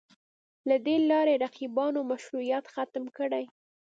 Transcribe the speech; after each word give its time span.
له 0.69 0.75
دې 0.85 0.95
لارې 1.11 1.41
رقیبانو 1.45 1.99
مشروعیت 2.11 2.65
ختم 2.73 3.03
کړي 3.17 3.45